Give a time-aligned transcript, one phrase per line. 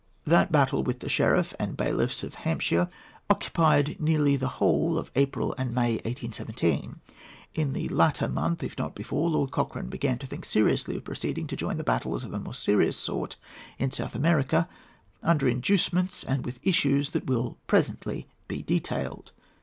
[0.25, 2.89] That battle with the sheriff and bailiffs of Hampshire
[3.29, 6.99] occupied nearly the whole of April and May, 1817.
[7.53, 11.45] In the latter month, if not before, Lord Cochrane began to think seriously of proceeding
[11.45, 13.35] to join in battles of a more serious sort
[13.77, 14.67] in South America,
[15.21, 19.31] under inducements and with issues that will presently be detailed.